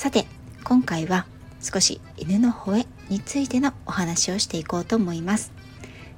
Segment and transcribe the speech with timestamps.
[0.00, 0.24] さて
[0.64, 1.26] 今回は
[1.60, 5.52] 少し犬の吠えについてのお話をしていこうと思います。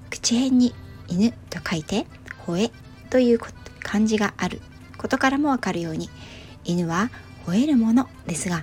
[0.09, 0.73] 口辺に
[1.09, 2.07] 犬と書いて
[2.47, 2.71] 吠え
[3.11, 3.41] という
[3.81, 4.63] 漢字がある
[4.99, 6.11] ことからもわかるように
[6.65, 7.11] 犬は
[7.45, 8.63] 吠えるものですが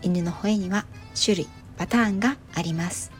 [0.00, 0.84] 犬の吠えには
[1.20, 3.10] 種類パターンがあります。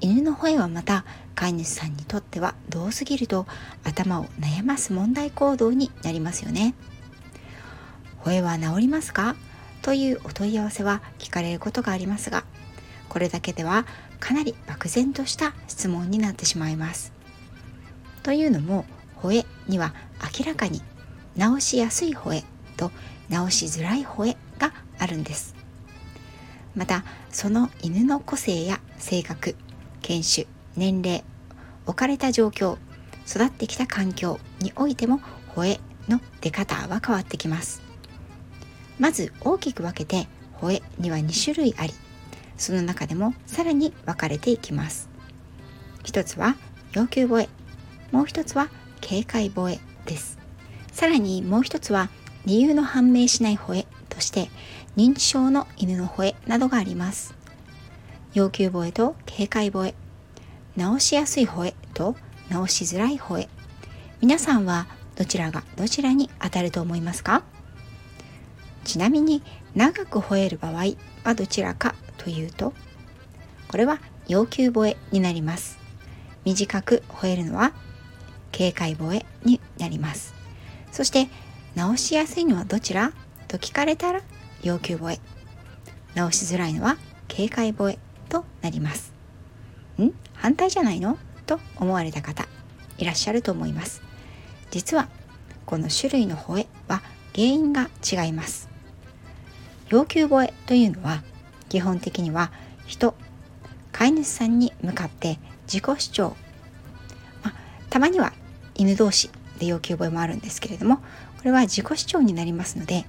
[0.00, 3.44] 犬の吠えはまた飼い主さんにとってはどうすぎると
[3.84, 6.74] 頭を悩ます問題行動になりますよね。
[8.24, 9.36] 吠えは治りますか？
[9.82, 12.44] というお問い合わせは聞かれることがありますが
[13.08, 13.84] これだけでは
[14.20, 17.12] かなり漠然とした質問になってしまいます。
[18.22, 18.86] というのも
[19.20, 19.94] 吠えには
[20.38, 20.80] 明らかに
[21.36, 22.44] 直しやすい吠え
[22.76, 22.90] と
[23.28, 25.54] 直しづらい吠えがあるんです。
[26.74, 29.56] またその犬の個性や性格
[30.00, 30.46] 犬種
[30.76, 31.22] 年齢
[31.84, 32.78] 置かれた状況
[33.26, 35.20] 育ってきた環境においても
[35.54, 37.91] 吠えの出方は変わってきます。
[38.98, 40.28] まず大きく分けて
[40.60, 41.92] 吠えには2種類あり。
[42.56, 45.08] その中でもさらに分かれていきます。
[46.04, 46.56] 一つは
[46.92, 47.48] 要求吠え。
[48.12, 48.68] もう一つは
[49.00, 50.38] 警戒吠えです。
[50.92, 52.10] さらにもう一つは
[52.44, 53.86] 理由の判明しない吠え。
[54.08, 54.50] として
[54.96, 56.34] 認知症の犬の吠え。
[56.46, 57.34] などがあります。
[58.34, 59.94] 要求吠えと警戒吠え。
[60.76, 61.74] 直しやすい吠え。
[61.94, 62.14] と
[62.50, 63.48] 直しづらい吠え。
[64.20, 67.42] 皆さんはどちらがどちらに当たると思いますか？
[68.84, 69.42] ちなみに
[69.74, 70.94] 長く吠える場合
[71.24, 72.72] はどちらかというと
[73.68, 75.78] これは要求吠えになります。
[76.44, 77.72] 短く吠えるのは
[78.50, 80.34] 警戒吠えになります。
[80.90, 81.28] そして
[81.74, 83.12] 直しやすいのはどちら
[83.48, 84.20] と聞かれたら
[84.62, 85.20] 要求吠え。
[86.14, 86.98] 直しづらいのは
[87.28, 87.98] 警戒吠え
[88.28, 89.14] となります。
[89.98, 90.10] ん？
[90.34, 91.16] 反対じゃないの？
[91.46, 92.46] と思われた方
[92.98, 94.02] いらっしゃると思います。
[94.70, 95.08] 実は
[95.64, 97.00] この種類の吠えは
[97.34, 98.68] 原因が違います。
[99.92, 101.22] 要求吠えというのは
[101.68, 102.50] 基本的には
[102.86, 103.14] 人
[103.92, 105.38] 飼い主さんに向かって
[105.70, 106.36] 自己主張、
[107.42, 107.52] ま
[107.90, 108.32] たまには
[108.74, 111.02] 犬同士で要求吠えもあるんですけれどもこ
[111.44, 113.04] れは自己主張になりますので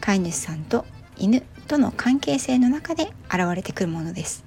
[0.00, 0.86] 飼い主さんと
[1.16, 4.44] 犬との関係性の中で現れてくるものです。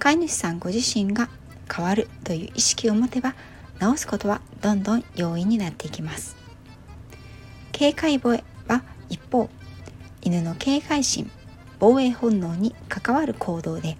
[0.00, 1.28] 飼い主さんご自身が
[1.72, 3.36] 変わるという意識を持てば
[3.78, 6.36] 直すことはどんどん容易になっていきます。
[7.70, 9.48] 警戒吠えは一方
[10.22, 11.30] 犬の警戒心
[11.78, 13.96] 防衛本能に関わる行動で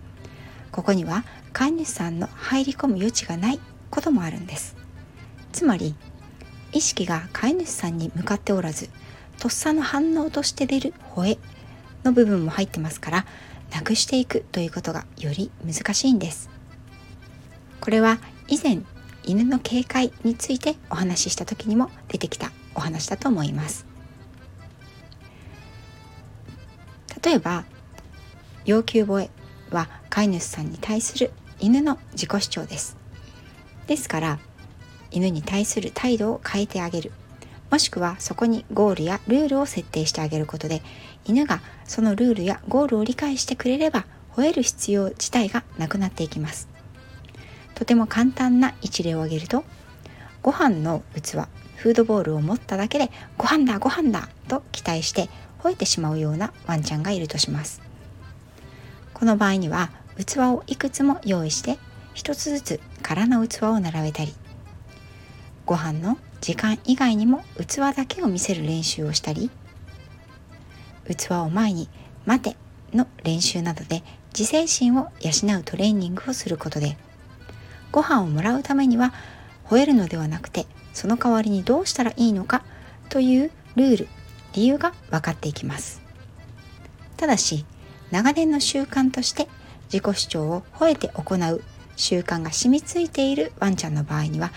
[0.71, 3.61] ここには飼い主さんの入り込む余地がない
[3.91, 4.75] こともあるんです。
[5.53, 5.95] つまり
[6.73, 8.89] 意識が飼い主さんに向かっておらず
[9.39, 11.39] とっさの反応として出る吠え
[12.05, 13.27] の部分も入ってますから
[13.71, 16.49] なくしていくということがより難しいんです。
[17.81, 18.19] これは
[18.49, 18.79] 以前
[19.25, 23.92] 犬の警戒についてお話しした時にも出てきたお話だと思います。
[27.25, 27.65] 例えば
[28.65, 29.31] 要求吠え
[29.71, 32.97] は飼い主さんに対する犬の自己主張です。
[33.87, 34.39] ですから
[35.11, 37.13] 犬に対する態度を変えてあげる。
[37.71, 40.83] もしくはそこにゴールやルールを設定してあげることで
[41.25, 44.05] 犬がそのルールやゴールを理解してくれれば
[44.35, 46.69] 吠える必要自体がなくなっていきます。
[47.75, 49.65] とても簡単な一例を挙げると
[50.43, 51.47] ご飯の器
[51.77, 55.29] フードボールを持っただけでご飯だご飯だと期待して
[55.63, 57.93] 吠えてしまうようなワンちゃんがいるとします。
[59.23, 61.79] この場合には器をいくつも用意して
[62.13, 64.35] 一つずつ空の器を並べたり
[65.65, 69.49] ご飯の時間以外にも器だけを見せる練習をしたり
[71.09, 71.89] 器を前に
[72.27, 72.57] 「待て」
[72.93, 74.03] の練習などで
[74.37, 76.97] 自制心を養うトレーニングをすることで
[77.93, 79.15] ご飯をもらうためには
[79.67, 82.65] 吠えるのではなくてその代わりにどうしたらいいのか
[83.09, 84.09] というルール
[84.53, 86.03] 理由が分かっていきます。
[87.17, 87.65] ただし
[88.11, 89.49] 長年の習慣として
[89.93, 91.63] 自己主張を吠えて行う
[91.97, 94.51] 習慣が染みついているワンちゃんの場合には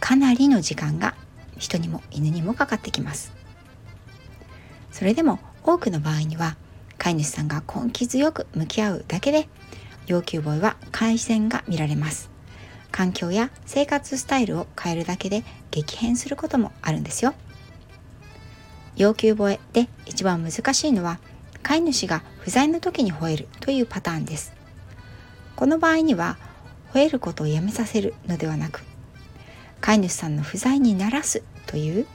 [0.00, 1.14] かなりの時間が
[1.58, 3.32] 人にも犬にもかかってきます。
[4.90, 6.56] それでも多くの場合には
[6.98, 9.48] 飼い主さんが根気強く向き合うだけで
[10.06, 12.30] 要求吠えは改善が見られます。
[12.90, 17.34] 環境や生活スタイルを変えるだけで激変することもあるんですよ。
[18.96, 21.18] 要求吠えで一番難しいのは
[21.62, 24.52] 飼い主が不在の時に吠えるというパターンです。
[25.56, 26.38] この場合には
[26.92, 28.82] 吠えることをやめさせるのではなく
[29.80, 32.06] 飼い主さんの不在にならすという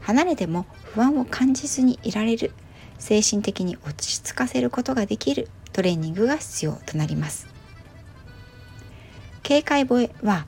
[0.00, 2.52] 離れても不安を感じずにいられる
[2.98, 7.46] 精神的に落ち着かせることができるトレーニングが必要となります。
[9.42, 10.46] 警戒吠えは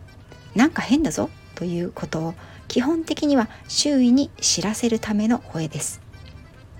[0.54, 2.34] なんか変だぞということを
[2.68, 6.00] 基本的には周囲に知らせるための吠えです。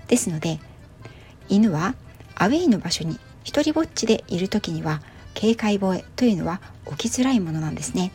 [0.07, 0.59] ですので
[1.49, 1.95] 犬は
[2.35, 5.01] アウェイの場所に一りぼっちでいる時には
[5.33, 6.61] 警戒吠えというのは
[6.97, 8.11] 起きづらいものなんですね。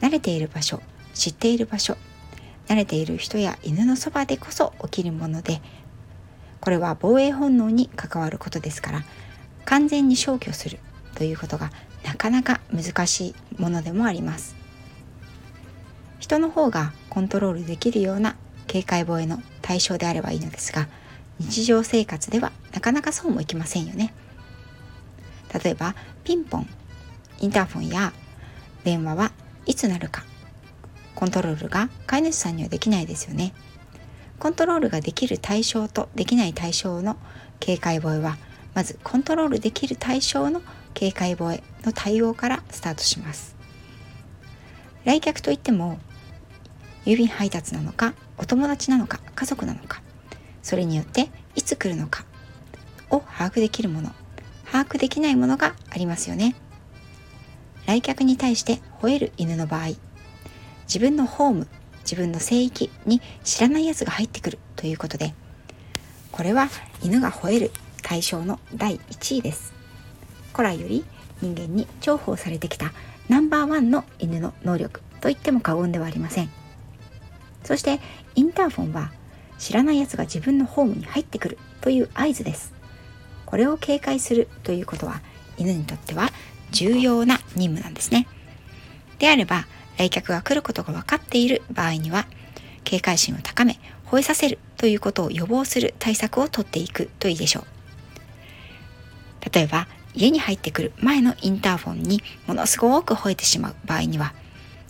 [0.00, 0.80] 慣れている場所
[1.14, 1.96] 知っている場所
[2.68, 5.60] 慣れている人や犬のそばでこそ起きるもので
[6.60, 9.04] これは防衛本能に関わることですから
[9.64, 10.78] 完全に消去する
[11.14, 11.70] ということが
[12.04, 14.57] なかなか難しいものでもあります。
[16.28, 18.36] 人の方がコントロールできるような
[18.66, 20.86] 警戒防衛の対象であればいいのですが
[21.40, 24.12] 日常生活ではなかなかそうもいきませんよね。
[25.64, 25.94] 例えば
[26.24, 26.66] ピンポン
[27.40, 28.12] インターフォンや
[28.84, 29.32] 電話は
[29.64, 30.22] いつなるか
[31.14, 33.54] コントロールが飼い主さんにはできないですよね。
[34.38, 37.16] コントロールができる対象とできない対象の
[37.58, 38.36] 警戒防衛は
[38.74, 40.60] まずコントロールできる対象の
[40.92, 43.56] 警戒防衛の対応からスタートします。
[45.06, 45.98] 来客といっても
[47.08, 50.02] 郵便配達なのかお友達なのか家族なのか
[50.62, 52.26] それによっていつ来るのか
[53.08, 54.12] を把握できるもの
[54.70, 56.54] 把握できないものがありますよね。
[57.86, 59.86] 来客に対して吠える犬の場合
[60.86, 61.68] 自分のホーム
[62.02, 65.32] 自分の聖域に知らないやつが入ってくるということで
[66.30, 66.68] これは
[67.02, 67.70] 犬が吠える
[68.02, 69.72] 対象の第1位です。
[70.52, 71.06] 古来より
[71.40, 72.92] 人間に重宝されてきた
[73.30, 76.57] ナンバーワンの犬の能力と言っても過言ではありません。
[77.64, 78.00] そして
[78.34, 79.12] インターフォンは
[79.58, 82.72] 知らないやつが自分のホームに入ってくるという合図です。
[83.46, 85.20] これを警戒するということは
[85.56, 86.30] 犬にとっては
[86.70, 88.26] 重要な任務なんですね。
[89.18, 89.66] であれば
[89.96, 92.26] 来客が来ることが分かっている場合には
[92.84, 97.64] 警戒心を高め吠えさせるということを予防する対策をとっていくといいでしょう。
[99.52, 104.34] 例えば家に入ってくる前のインターフォンにものすごく吠えてしまう場合には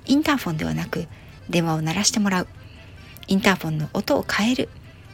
[0.07, 1.07] インターフォンではなく
[1.49, 2.49] 電話を鳴らしてもらう。
[3.29, 4.69] インターフォンの音を変える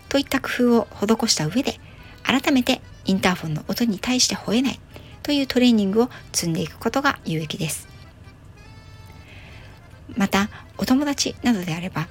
[0.08, 1.78] といった工夫を施した上で
[2.22, 4.81] 改めてインターフォンの音に対して吠えない
[5.22, 7.88] というトレーニングを積んでいくことが有益です。
[10.16, 12.08] またお友達などであれば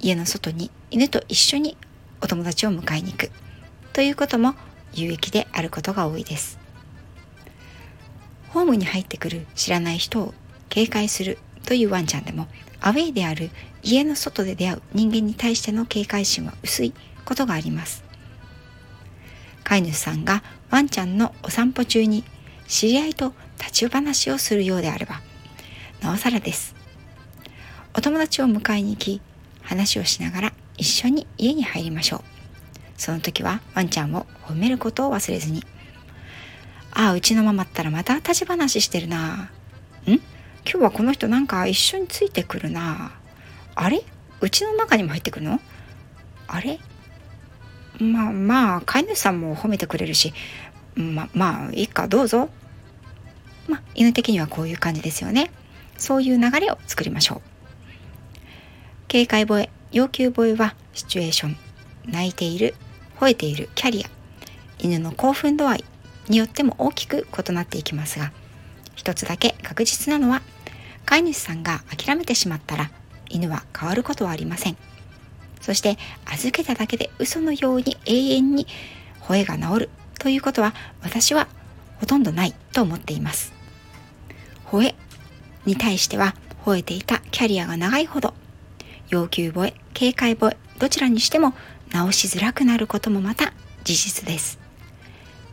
[0.00, 1.76] 家の外に犬と一緒に
[2.20, 3.30] お友達を迎えに行く
[3.92, 4.54] ということも
[4.92, 6.58] 有益であることが多いです。
[8.48, 10.34] ホームに入ってくる知らない人を
[10.68, 12.48] 警戒するというワンちゃんでも
[12.80, 13.50] アウェイである
[13.82, 16.94] 家の外で出会う人間に対しての警戒心は薄い
[17.24, 18.04] ことがあります。
[19.64, 22.24] 飼い主さんがワンちゃんのお散歩中に
[22.66, 25.20] 知り合いと立ち話をするようであれば
[26.00, 26.74] なおさらです。
[27.94, 29.20] お友達を迎えに行き
[29.62, 32.22] 話をしながら一緒に家に入りましょう。
[32.96, 35.64] その時はワンちゃんを褒めることを忘れずに
[36.92, 39.50] ああうちのママったらまた立ち話してるな。
[40.06, 40.14] うん？
[40.14, 40.22] 今
[40.64, 43.12] 日はこの人なんか一緒についてくるな。
[43.74, 44.02] あれ？
[44.40, 45.60] うちの中にも入ってくるの？
[46.46, 46.78] あれ？
[47.98, 50.32] まあまあ飼い主さんも褒めてくれるし。
[50.94, 52.48] ままあいいかどうぞ。
[53.68, 55.50] まあ犬的にはこういう感じですよね。
[55.96, 57.40] そういう流れを作りましょう。
[59.08, 61.56] 警戒吠え要求吠えはシチュエーション
[62.06, 62.74] 泣いている
[63.20, 64.08] 吠えているキャリア。
[64.78, 65.84] 犬の興奮度合い
[66.28, 68.32] によっても大きく異なっていきますが
[68.96, 70.42] 一つだけ確実なのは
[71.04, 72.90] 飼い主さんが諦めてしまったら
[73.32, 74.76] 犬は変わることはありません。
[75.60, 78.66] そして預けただけで嘘のように永遠に
[79.20, 81.48] 吠えが治るということは私は
[81.98, 83.52] ほとんどないと思っています。
[84.66, 84.94] 吠え
[85.64, 86.34] に対しては
[86.64, 88.34] 吠えていたキャリアが長いほど
[89.08, 91.54] 要求吠え警戒吠えどちらにしても
[91.92, 93.52] 直しづらくなることもまた
[93.84, 94.58] 事実です。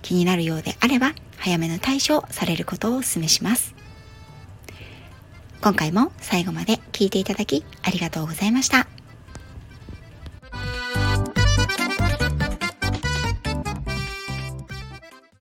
[0.02, 3.76] 気になるようであれば早めの対処をされることをお勧めします。
[5.62, 8.99] 今回も最後まで聞いていただきありがとうございました。